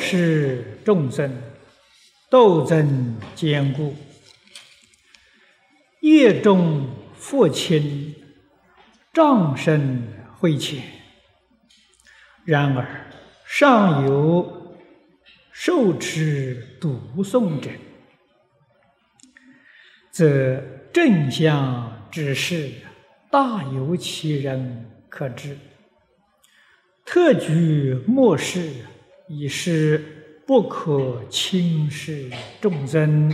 [0.00, 1.30] 末世众生
[2.30, 3.94] 斗争坚固，
[6.00, 8.14] 业重福轻，
[9.12, 10.02] 障深
[10.38, 10.82] 慧浅。
[12.46, 13.10] 然而
[13.44, 14.74] 尚有
[15.52, 17.68] 受持读诵者，
[20.10, 20.62] 则
[20.94, 22.70] 正相之事
[23.30, 25.58] 大有其人可知。
[27.04, 28.86] 特举末世。
[29.32, 32.28] 以是不可轻视
[32.60, 33.32] 众生，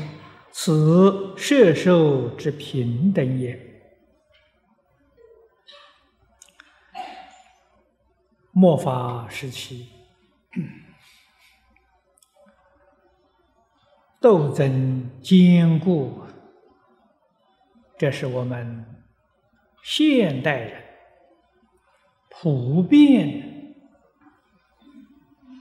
[0.52, 3.58] 此摄受之平等也。
[8.52, 9.88] 末法时期，
[14.20, 16.20] 斗争坚固，
[17.96, 18.84] 这是我们
[19.82, 20.84] 现代人
[22.28, 23.45] 普遍。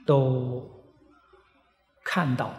[0.05, 0.85] 都
[2.03, 2.53] 看到，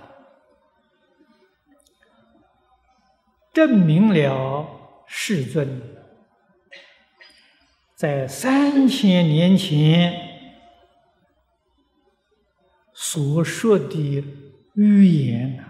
[3.53, 4.69] 证明了
[5.07, 5.81] 世尊
[7.95, 10.13] 在三千年前
[12.93, 14.25] 所说的
[14.75, 15.65] 预言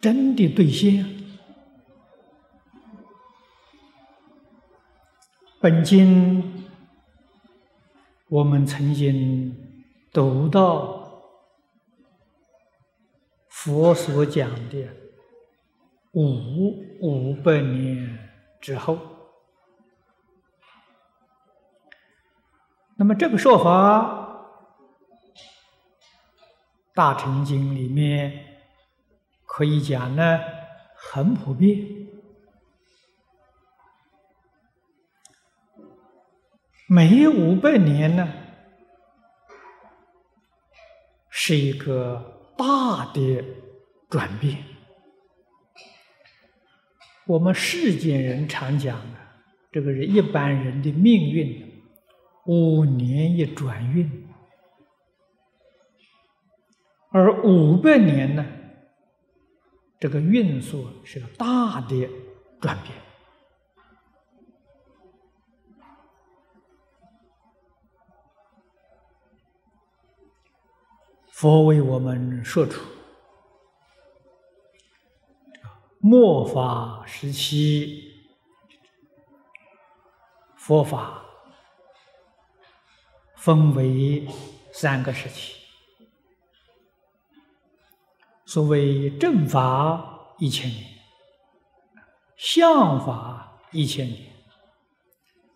[0.00, 1.06] 真的兑现。
[5.60, 6.66] 本经
[8.28, 9.69] 我们曾经。
[10.12, 11.22] 读到
[13.48, 14.88] 佛所讲的
[16.12, 18.18] 五五百年
[18.60, 18.98] 之后，
[22.96, 24.00] 那么这个说法，
[26.92, 28.58] 《大乘经》里面
[29.46, 30.40] 可以讲呢，
[30.96, 31.86] 很普遍，
[36.88, 38.28] 每五百年呢。
[41.50, 43.44] 是一个大的
[44.08, 44.62] 转变。
[47.26, 51.82] 我们世间人常讲啊，这个是一般人的命运，
[52.46, 54.28] 五年一转运，
[57.10, 58.46] 而五百年呢，
[59.98, 62.08] 这个运数是个大的
[62.60, 63.09] 转变。
[71.40, 72.82] 佛为我们说出
[75.98, 78.12] 末法时期
[80.54, 81.24] 佛法
[83.36, 84.28] 分为
[84.70, 85.56] 三个时期。
[88.44, 90.84] 所谓正法一千年，
[92.36, 94.30] 相法一千年。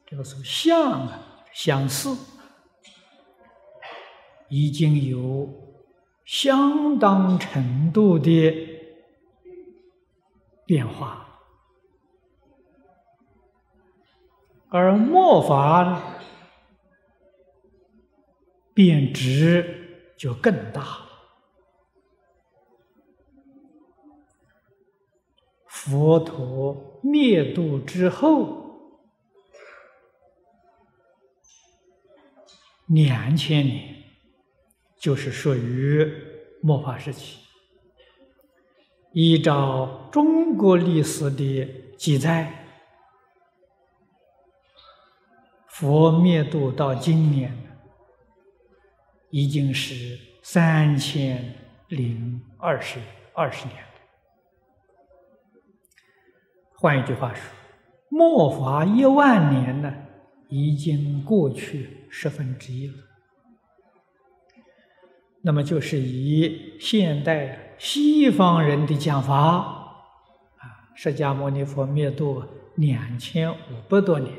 [0.06, 2.16] 这个是相啊，相似，
[4.48, 5.62] 已经有。
[6.24, 8.52] 相当程度的
[10.66, 11.40] 变化，
[14.68, 16.02] 而末法
[18.72, 21.02] 变值就更大。
[25.66, 29.02] 佛陀灭度之后
[32.86, 34.03] 两千年。
[35.04, 36.10] 就是属于
[36.62, 37.40] 末法时期。
[39.12, 42.64] 依照中国历史的记载，
[45.68, 47.54] 佛灭度到今年
[49.28, 51.54] 已经是三千
[51.88, 52.98] 零二十
[53.34, 53.88] 二十年了。
[56.78, 57.42] 换一句话说，
[58.08, 59.94] 末法一万年呢，
[60.48, 63.03] 已经过去十分之一了。
[65.46, 72.42] 那么就是以现代西方人的讲法，啊，释迦牟尼佛灭度
[72.76, 74.34] 两千五百多年，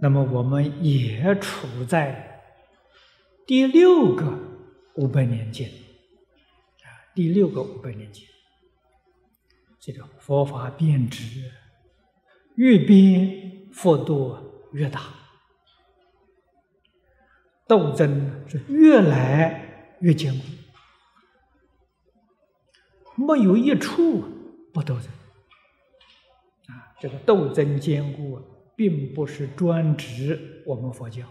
[0.00, 2.42] 那么我们也处在
[3.44, 4.38] 第六个
[4.94, 8.24] 五百年间，啊，第六个五百年间，
[9.80, 11.50] 这个佛法变质，
[12.54, 14.36] 越变幅度
[14.72, 15.23] 越大。
[17.66, 20.44] 斗争是越来越坚固，
[23.16, 24.22] 没有一处
[24.72, 25.06] 不斗争。
[26.68, 28.42] 啊，这个斗争坚固啊，
[28.76, 31.26] 并不是专指我们佛教，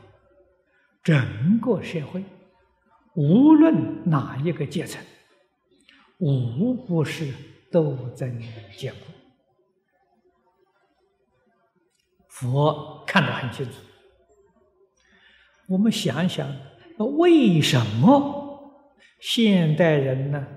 [1.03, 2.23] 整个社会，
[3.13, 4.99] 无论哪一个阶层，
[6.17, 7.31] 无不是
[7.71, 8.41] 斗争
[8.75, 8.99] 坚固。
[12.27, 13.73] 佛看得很清楚。
[15.73, 16.47] 我们想一想，
[17.17, 18.85] 为什么
[19.19, 20.47] 现代人呢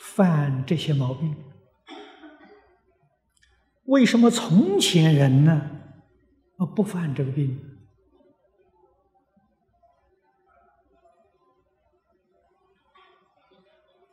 [0.00, 1.34] 犯这些毛病？
[3.86, 5.70] 为什么从前人呢
[6.76, 7.60] 不犯这个病？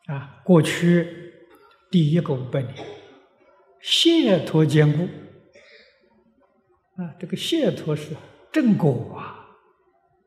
[0.08, 1.36] 啊，过去
[1.92, 2.76] 第一个五百年，
[3.80, 5.08] 解脱坚固。
[6.96, 8.16] 啊，这个解脱是
[8.52, 9.48] 正果啊，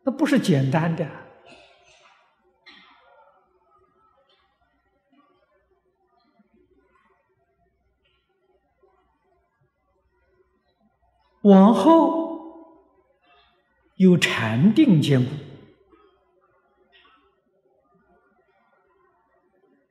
[0.04, 1.06] 那不是简单的。
[11.42, 12.38] 往后
[13.96, 15.30] 有禅定坚固。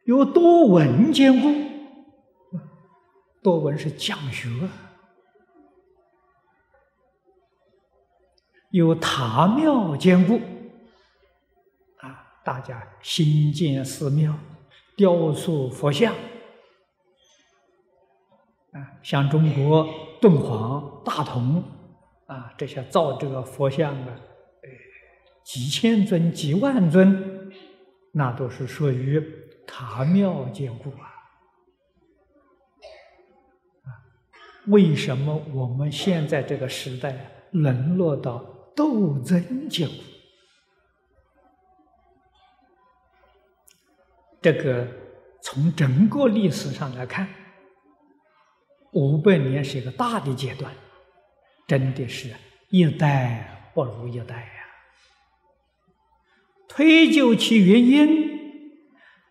[0.05, 1.49] 有多闻坚固，
[3.43, 4.49] 多闻是讲学；
[8.71, 10.41] 有塔庙坚固，
[11.99, 14.33] 啊，大家新建寺庙、
[14.95, 16.13] 雕塑佛像，
[18.71, 19.87] 啊，像中国
[20.19, 21.63] 敦煌、大同，
[22.25, 24.13] 啊，这些造这个佛像的，
[25.43, 27.51] 几千尊、几万尊，
[28.11, 29.21] 那都是属于。
[29.73, 31.07] 塔庙坚固啊！
[33.85, 33.87] 啊，
[34.67, 38.43] 为什么我们现在这个时代沦落到
[38.75, 39.95] 斗争结果？
[44.41, 44.87] 这个
[45.41, 47.27] 从整个历史上来看，
[48.91, 50.73] 五百年是一个大的阶段，
[51.67, 52.33] 真的是
[52.69, 54.51] 一代不如一代呀。
[56.67, 58.31] 推究其原因。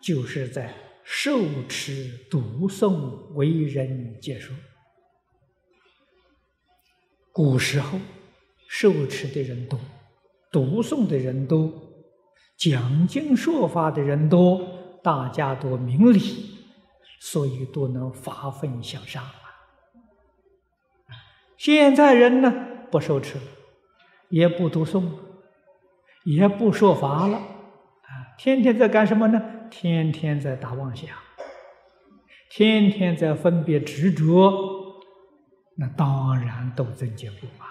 [0.02, 4.56] 就是在受持读诵为人解说。
[7.32, 8.00] 古时候
[8.72, 9.80] 受持的人多，
[10.52, 11.72] 读诵的人多，
[12.56, 14.64] 讲经说法的人多，
[15.02, 16.20] 大家都明理，
[17.18, 19.34] 所以都能发奋向上啊。
[21.56, 22.54] 现在人呢，
[22.92, 23.44] 不受持了，
[24.28, 25.04] 也不读诵，
[26.24, 29.42] 也不说法了，啊，天天在干什么呢？
[29.68, 31.08] 天天在打妄想，
[32.48, 35.00] 天天在分别执着，
[35.76, 37.66] 那当然斗争结果嘛！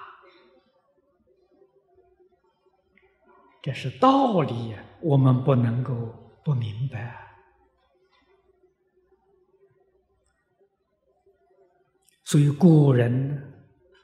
[3.61, 5.94] 这是道理，我们不能够
[6.45, 7.17] 不明白。
[12.23, 13.53] 所以古人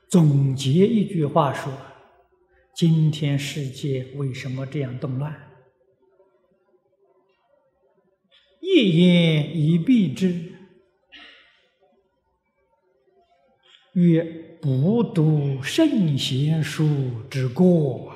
[0.09, 1.71] 总结一句话说
[2.75, 5.31] ：“今天世界为什么这样动乱？”
[8.59, 10.53] 一言以蔽之，
[13.93, 14.23] 曰：
[14.59, 18.14] 不读圣贤书之过！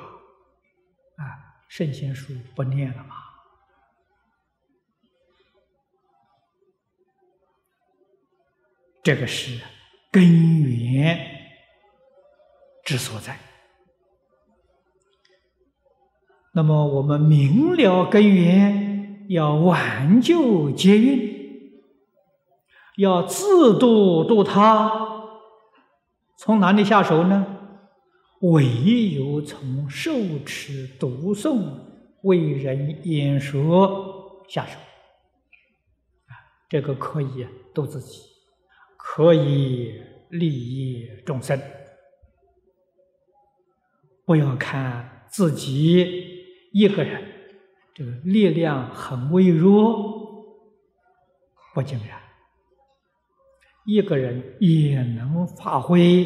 [1.70, 3.14] 圣贤书不念了吗？
[9.04, 9.60] 这个是
[10.10, 11.16] 根源
[12.84, 13.38] 之所在。
[16.52, 18.90] 那么，我们明了根源。
[19.28, 21.84] 要挽救劫运，
[22.96, 24.90] 要自度度他，
[26.36, 27.59] 从哪里下手呢？
[28.40, 30.12] 唯有从受
[30.44, 31.78] 持读诵、
[32.22, 34.78] 为人演说下手。
[36.26, 36.32] 啊，
[36.68, 38.22] 这个可以度自己，
[38.96, 39.94] 可以
[40.30, 41.60] 利益众生。
[44.24, 47.24] 不要看自己一个人。
[47.92, 50.56] 这个力量很微弱，
[51.74, 52.18] 不尽然，
[53.84, 56.24] 一个人也能发挥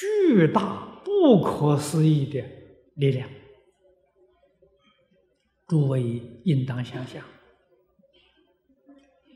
[0.00, 2.42] 巨大、不可思议的
[2.94, 3.28] 力量。
[5.68, 6.02] 诸位
[6.46, 7.22] 应当想想，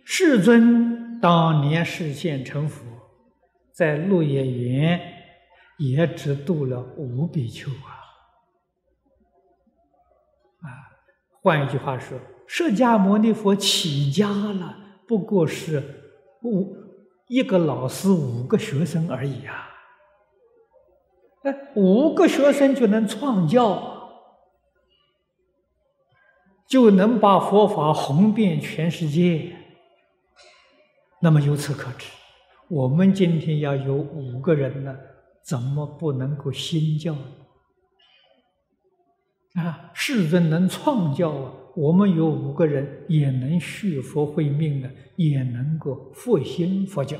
[0.06, 2.82] 世尊当年实现成佛，
[3.74, 4.98] 在鹿野园
[5.78, 7.92] 也只度了五比丘啊
[10.62, 10.66] 啊。
[11.42, 15.82] 换一句话说，释迦牟尼佛起家了，不过是
[16.42, 16.74] 五
[17.28, 19.72] 一个老师五个学生而已啊！
[21.44, 24.10] 哎，五个学生就能创教，
[26.66, 29.54] 就能把佛法红遍全世界。
[31.20, 32.10] 那么由此可知，
[32.68, 34.96] 我们今天要有五个人呢，
[35.42, 37.32] 怎么不能够新教呢？
[39.62, 41.52] 啊，世尊能创教啊！
[41.76, 47.18] 我们有五个人也能续佛慧命的，也能够复兴佛教。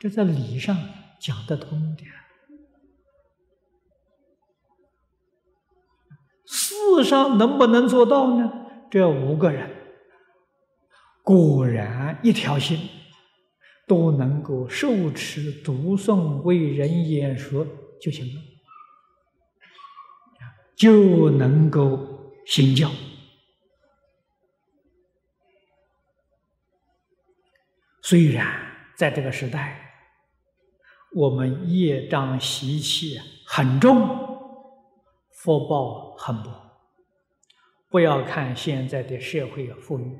[0.00, 0.76] 这在理上
[1.20, 2.04] 讲得通的。
[6.46, 8.52] 世上能不能做到呢？
[8.90, 9.68] 这五个人
[11.22, 12.78] 果然一条心，
[13.86, 17.66] 都能够受持读诵为人演说
[18.00, 18.40] 就行了，
[20.76, 22.90] 就能够行教。
[28.02, 28.46] 虽然
[28.96, 29.80] 在这个时代，
[31.12, 34.35] 我们业障习气很重，
[35.36, 36.50] 福报很薄。
[37.88, 40.18] 不要看现在的社会富裕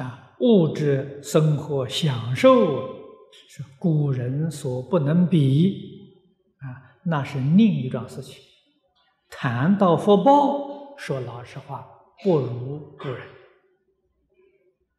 [0.00, 2.94] 啊，物质生活享受
[3.48, 6.12] 是古人所不能比
[6.58, 8.42] 啊，那是另一桩事情。
[9.30, 11.88] 谈到福报，说老实话，
[12.22, 13.26] 不如古人。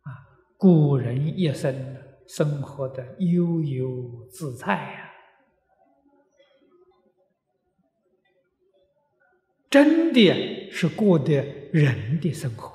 [0.02, 0.10] 啊
[0.58, 5.05] 古人一生生活的悠悠自在呀，
[9.76, 11.34] 真的是过的
[11.74, 12.72] 人的生活。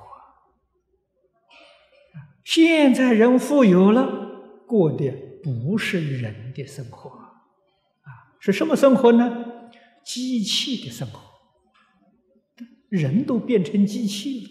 [2.43, 9.71] 现在人富有了，过的不是人的生活，啊，是什么生活呢？
[10.05, 11.19] 机器的生活，
[12.87, 14.49] 人都变成机器了。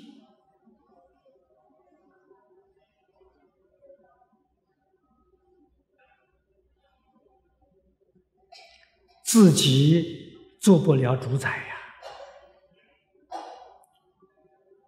[9.22, 11.76] 自己做不了主宰呀！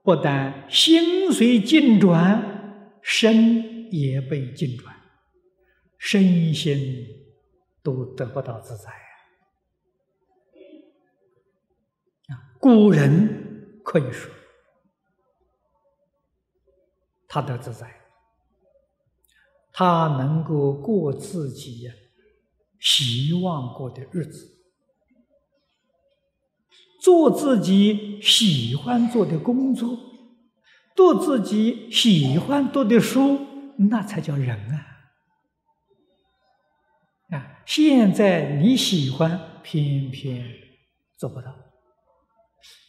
[0.03, 4.95] 不但心随境转，身也被境转，
[5.97, 7.07] 身心
[7.83, 8.91] 都得不到自在！
[12.35, 14.33] 啊，古人可以说，
[17.29, 18.01] 他得自在，
[19.73, 21.95] 他能够过自己呀。
[22.81, 24.62] 希望过的日子，
[27.03, 29.99] 做自己喜欢做的工作，
[30.95, 33.41] 读自己喜欢读的书，
[33.77, 34.87] 那才叫人啊！
[37.31, 40.49] 啊，现在你喜欢，偏偏
[41.19, 41.53] 做不到，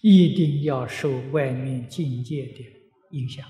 [0.04, 2.64] 一定要受外面境界的
[3.18, 3.44] 影响。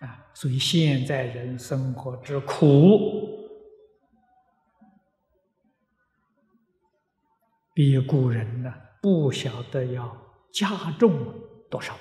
[0.00, 3.21] 啊，所以现在人生活之苦，
[7.74, 10.16] 比古人呢不晓得要
[10.52, 11.12] 加重
[11.70, 12.00] 多少倍。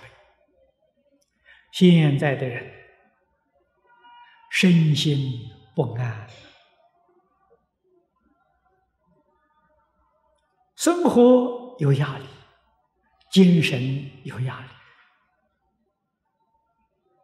[1.72, 2.70] 现在的人
[4.52, 5.40] 身心
[5.74, 6.28] 不安，
[10.76, 12.26] 生活有压力，
[13.32, 13.80] 精神
[14.26, 14.68] 有压力。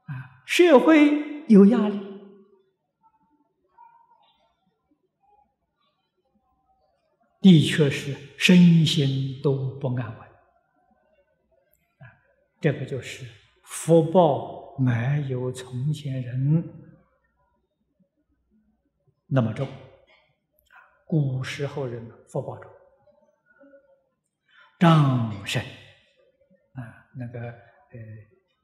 [0.05, 2.06] 啊社会有压力，
[7.47, 10.05] 的确是身心都不安稳。
[10.17, 12.03] 啊，
[12.59, 13.25] 这个就是
[13.63, 16.69] 福报没有从前人
[19.27, 19.65] 那么重。
[21.05, 22.69] 古时候人福报重，
[24.77, 25.61] 障身
[26.73, 27.97] 啊，那个呃。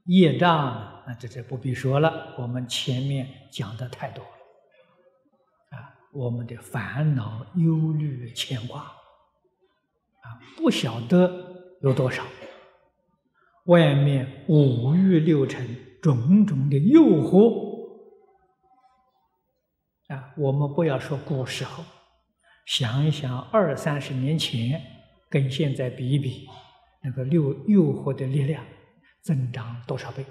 [0.08, 0.54] 业障
[1.06, 4.32] 啊，这这不必说了，我们前面讲的太多了。
[6.14, 12.24] 我们的烦恼、忧虑、牵挂啊，不晓得有多少。
[13.66, 15.68] 外面五欲六尘
[16.02, 17.98] 种种的诱惑
[20.08, 21.84] 啊，我们不要说古时候，
[22.66, 24.82] 想一想二三十年前，
[25.30, 26.48] 跟现在比一比，
[27.02, 28.64] 那个诱诱惑的力量。
[29.24, 30.22] 增长多少倍？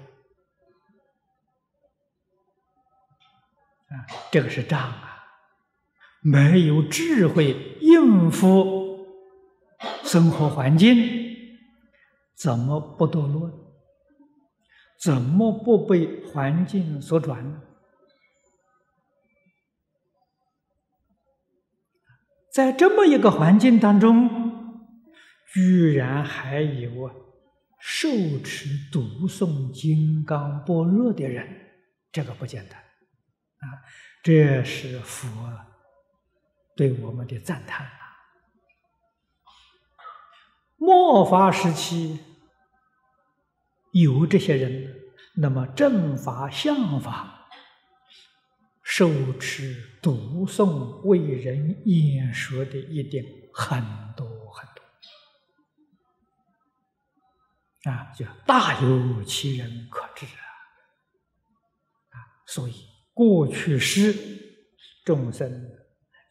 [3.89, 5.12] 啊，这个是障啊！
[6.23, 9.05] 没有智慧应付
[10.03, 10.95] 生活环境，
[12.33, 13.51] 怎么不堕落？
[15.01, 17.61] 怎么不被环境所转？
[22.53, 24.29] 在这么一个环境当中，
[25.53, 27.13] 居然还有啊！
[27.81, 28.07] 受
[28.41, 31.45] 持读诵金刚般若的人，
[32.13, 33.83] 这个不简单啊！
[34.23, 35.27] 这是佛
[36.75, 37.91] 对我们的赞叹啊！
[40.77, 42.19] 末法时期
[43.91, 44.93] 有这些人，
[45.35, 47.47] 那么正法、相法
[48.81, 53.81] 受持读诵为人演说的一定很
[54.17, 54.83] 多很多。
[57.91, 60.43] 啊，叫大有其人可知啊！
[62.09, 62.15] 啊，
[62.45, 62.73] 所以
[63.13, 64.13] 过去世
[65.05, 65.69] 众生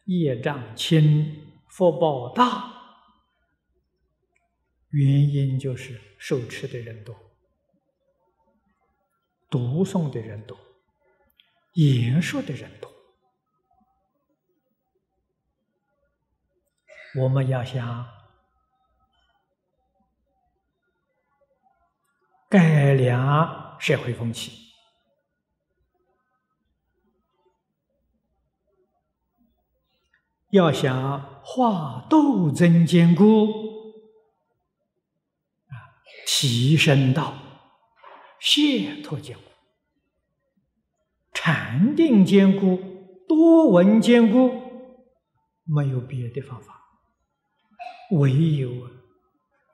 [0.05, 2.73] 业障轻，福报大，
[4.89, 7.15] 原因就是受持的人多，
[9.49, 10.57] 读诵的人多，
[11.73, 12.91] 言说的人多。
[17.15, 18.07] 我们要想
[22.49, 24.62] 改良社会风气。
[30.53, 33.47] 要想化斗争坚固
[35.65, 35.73] 啊，
[36.27, 37.33] 提升到
[38.39, 39.41] 解脱坚固、
[41.33, 42.79] 禅定坚固、
[43.27, 44.51] 多闻坚固，
[45.63, 46.79] 没有别的方法，
[48.11, 48.69] 唯有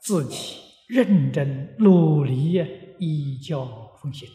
[0.02, 2.54] 自己认真努力
[3.00, 4.30] 依教奉行。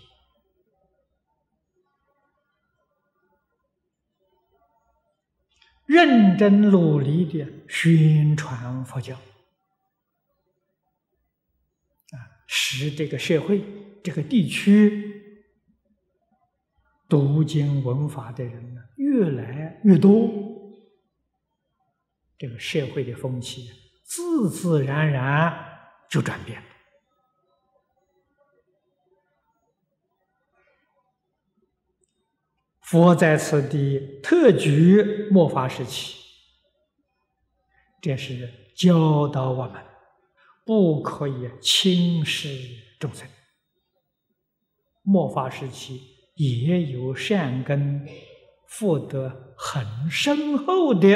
[5.95, 9.15] 认真努力的宣传佛教，
[12.11, 13.65] 啊，使这个社会、
[14.03, 15.45] 这个地区
[17.09, 20.29] 读经闻法的人呢越来越多，
[22.37, 23.71] 这个社会的风气
[24.03, 25.57] 自自然然
[26.11, 26.74] 就转变了。
[32.95, 36.15] 佛在此地特举末法时期，
[38.01, 39.83] 这是教导我们
[40.65, 42.49] 不可以轻视
[43.01, 43.27] 众生。
[45.03, 46.01] 末法时期
[46.37, 48.07] 也有善根、
[48.69, 51.09] 福德很深厚的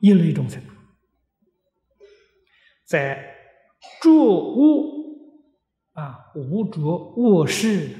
[0.00, 0.60] 一类众生，
[2.84, 3.32] 在
[4.02, 5.38] 着物
[5.92, 6.80] 啊无着
[7.16, 7.90] 卧室。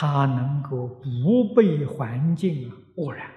[0.00, 3.32] 他能够不被环境污染，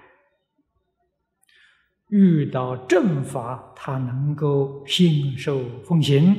[2.06, 6.36] 遇到正法，他能够信受奉行。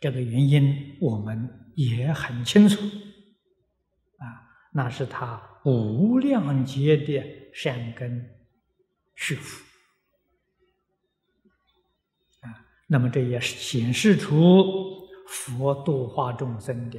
[0.00, 2.80] 这个原因我们也很清楚，
[4.18, 4.26] 啊，
[4.72, 7.22] 那是他无量劫的
[7.54, 8.28] 善根
[9.14, 9.64] 续福，
[12.40, 16.98] 啊，那么这也显示出佛度化众生的。